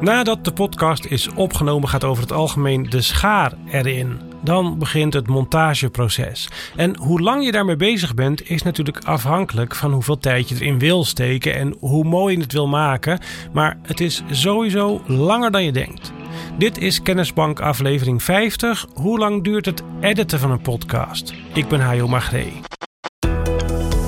[0.00, 4.20] Nadat de podcast is opgenomen, gaat over het algemeen de schaar erin.
[4.42, 6.48] Dan begint het montageproces.
[6.76, 10.78] En hoe lang je daarmee bezig bent, is natuurlijk afhankelijk van hoeveel tijd je erin
[10.78, 13.20] wil steken en hoe mooi je het wil maken.
[13.52, 16.12] Maar het is sowieso langer dan je denkt.
[16.58, 18.86] Dit is Kennisbank aflevering 50.
[18.94, 21.34] Hoe lang duurt het editen van een podcast?
[21.52, 22.60] Ik ben Hajo Magree.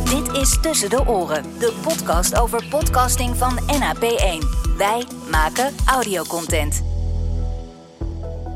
[0.04, 4.59] Dit is Tussen de Oren, de podcast over podcasting van NAP1.
[4.80, 6.84] Wij maken audiocontent.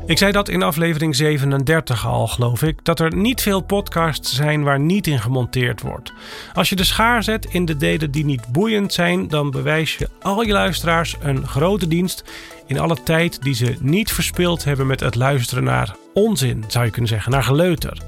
[0.05, 4.63] Ik zei dat in aflevering 37 al, geloof ik, dat er niet veel podcasts zijn
[4.63, 6.13] waar niet in gemonteerd wordt.
[6.53, 10.09] Als je de schaar zet in de delen die niet boeiend zijn, dan bewijs je
[10.21, 12.23] al je luisteraars een grote dienst
[12.65, 16.91] in alle tijd die ze niet verspild hebben met het luisteren naar onzin, zou je
[16.91, 18.01] kunnen zeggen, naar geleuter.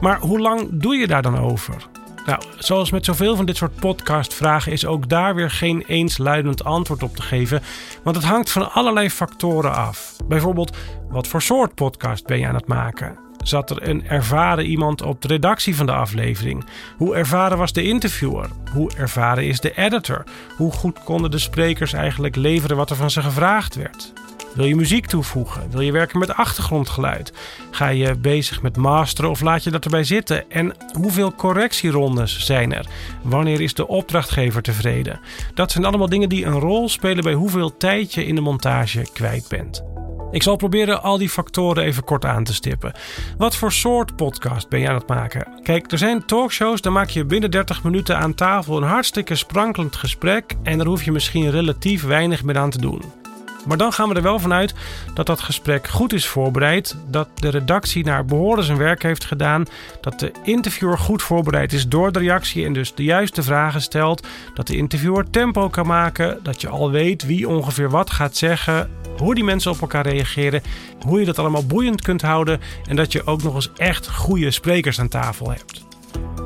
[0.00, 1.88] Maar hoe lang doe je daar dan over?
[2.28, 7.02] Nou, zoals met zoveel van dit soort podcastvragen is ook daar weer geen eensluidend antwoord
[7.02, 7.62] op te geven,
[8.02, 10.16] want het hangt van allerlei factoren af.
[10.24, 10.76] Bijvoorbeeld,
[11.08, 13.18] wat voor soort podcast ben je aan het maken?
[13.42, 16.64] Zat er een ervaren iemand op de redactie van de aflevering?
[16.96, 18.50] Hoe ervaren was de interviewer?
[18.72, 20.24] Hoe ervaren is de editor?
[20.56, 24.12] Hoe goed konden de sprekers eigenlijk leveren wat er van ze gevraagd werd?
[24.58, 25.70] Wil je muziek toevoegen?
[25.70, 27.32] Wil je werken met achtergrondgeluid?
[27.70, 30.50] Ga je bezig met masteren of laat je dat erbij zitten?
[30.50, 32.86] En hoeveel correctierondes zijn er?
[33.22, 35.20] Wanneer is de opdrachtgever tevreden?
[35.54, 39.06] Dat zijn allemaal dingen die een rol spelen bij hoeveel tijd je in de montage
[39.12, 39.84] kwijt bent.
[40.30, 42.92] Ik zal proberen al die factoren even kort aan te stippen.
[43.36, 45.60] Wat voor soort podcast ben je aan het maken?
[45.62, 49.96] Kijk, er zijn talkshows, daar maak je binnen 30 minuten aan tafel een hartstikke sprankelend
[49.96, 53.27] gesprek en daar hoef je misschien relatief weinig meer aan te doen.
[53.68, 54.74] Maar dan gaan we er wel vanuit
[55.14, 59.64] dat dat gesprek goed is voorbereid, dat de redactie naar behoren zijn werk heeft gedaan,
[60.00, 64.26] dat de interviewer goed voorbereid is door de reactie en dus de juiste vragen stelt,
[64.54, 68.90] dat de interviewer tempo kan maken, dat je al weet wie ongeveer wat gaat zeggen,
[69.18, 70.62] hoe die mensen op elkaar reageren,
[71.00, 74.50] hoe je dat allemaal boeiend kunt houden en dat je ook nog eens echt goede
[74.50, 75.86] sprekers aan tafel hebt.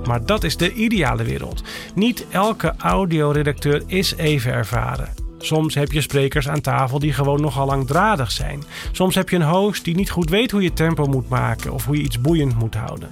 [0.06, 1.62] Maar dat is de ideale wereld.
[1.94, 5.21] Niet elke audioredacteur is even ervaren.
[5.42, 8.62] Soms heb je sprekers aan tafel die gewoon nogal langdradig zijn.
[8.92, 11.84] Soms heb je een host die niet goed weet hoe je tempo moet maken of
[11.84, 13.08] hoe je iets boeiend moet houden.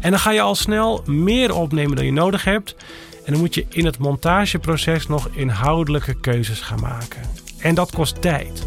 [0.00, 2.76] En dan ga je al snel meer opnemen dan je nodig hebt.
[3.24, 7.22] En dan moet je in het montageproces nog inhoudelijke keuzes gaan maken.
[7.58, 8.66] En dat kost tijd.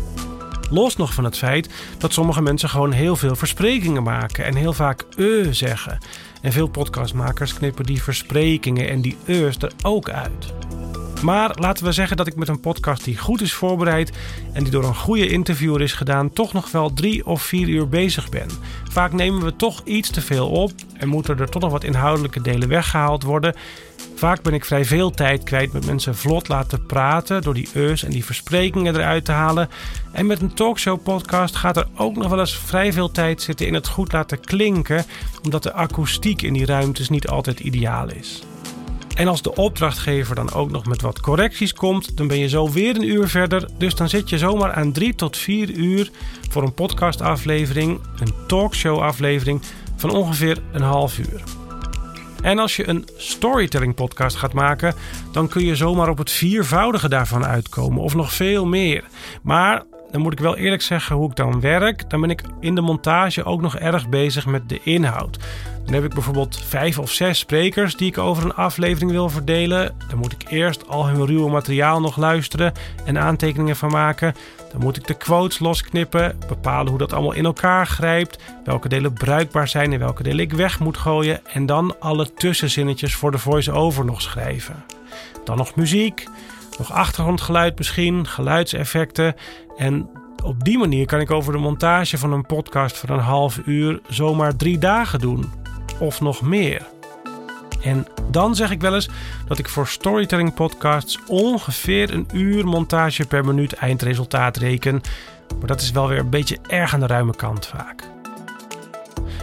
[0.69, 4.73] Los nog van het feit dat sommige mensen gewoon heel veel versprekingen maken en heel
[4.73, 5.97] vaak e zeggen.
[6.41, 10.53] En veel podcastmakers knippen die versprekingen en die e's er ook uit.
[11.23, 14.11] Maar laten we zeggen dat ik met een podcast die goed is voorbereid
[14.53, 17.89] en die door een goede interviewer is gedaan, toch nog wel drie of vier uur
[17.89, 18.47] bezig ben.
[18.89, 22.41] Vaak nemen we toch iets te veel op en moeten er toch nog wat inhoudelijke
[22.41, 23.55] delen weggehaald worden.
[24.15, 28.03] Vaak ben ik vrij veel tijd kwijt met mensen vlot laten praten door die eus
[28.03, 29.69] en die versprekingen eruit te halen.
[30.11, 33.67] En met een talkshow podcast gaat er ook nog wel eens vrij veel tijd zitten
[33.67, 35.05] in het goed laten klinken,
[35.43, 38.43] omdat de akoestiek in die ruimtes niet altijd ideaal is.
[39.21, 42.69] En als de opdrachtgever dan ook nog met wat correcties komt, dan ben je zo
[42.69, 43.69] weer een uur verder.
[43.77, 46.11] Dus dan zit je zomaar aan drie tot vier uur
[46.49, 49.61] voor een podcastaflevering, een talkshow-aflevering
[49.95, 51.43] van ongeveer een half uur.
[52.41, 54.93] En als je een storytelling podcast gaat maken,
[55.31, 59.03] dan kun je zomaar op het viervoudige daarvan uitkomen, of nog veel meer.
[59.41, 62.09] Maar dan moet ik wel eerlijk zeggen hoe ik dan werk.
[62.09, 65.37] Dan ben ik in de montage ook nog erg bezig met de inhoud.
[65.85, 69.95] Dan heb ik bijvoorbeeld vijf of zes sprekers die ik over een aflevering wil verdelen.
[70.09, 72.73] Dan moet ik eerst al hun ruwe materiaal nog luisteren
[73.05, 74.33] en aantekeningen van maken.
[74.71, 79.13] Dan moet ik de quotes losknippen, bepalen hoe dat allemaal in elkaar grijpt, welke delen
[79.13, 83.37] bruikbaar zijn en welke delen ik weg moet gooien en dan alle tussenzinnetjes voor de
[83.37, 84.83] voice-over nog schrijven.
[85.43, 86.27] Dan nog muziek,
[86.77, 89.35] nog achtergrondgeluid misschien, geluidseffecten
[89.77, 90.09] en
[90.43, 93.99] op die manier kan ik over de montage van een podcast van een half uur
[94.07, 95.60] zomaar drie dagen doen
[96.01, 96.87] of nog meer.
[97.81, 99.09] En dan zeg ik wel eens
[99.47, 105.01] dat ik voor storytelling podcasts ongeveer een uur montage per minuut eindresultaat reken.
[105.59, 108.09] Maar dat is wel weer een beetje erg aan de ruime kant vaak.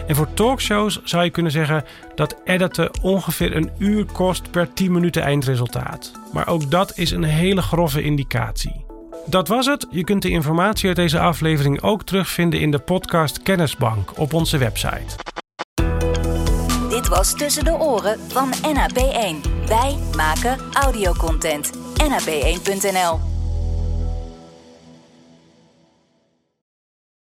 [0.06, 1.84] En voor talkshows zou je kunnen zeggen
[2.14, 6.12] dat editen ongeveer een uur kost per 10 minuten eindresultaat.
[6.32, 8.84] Maar ook dat is een hele grove indicatie.
[9.26, 9.86] Dat was het.
[9.90, 14.58] Je kunt de informatie uit deze aflevering ook terugvinden in de podcast Kennisbank op onze
[14.58, 15.37] website.
[17.08, 19.66] Was Tussen de Oren van NAP1.
[19.66, 21.70] Wij maken audiocontent.
[22.02, 23.37] NAP1.nl